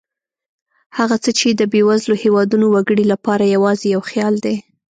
[0.97, 4.55] هغه څه چې د بېوزلو هېوادونو وګړو لپاره یوازې یو خیال دی.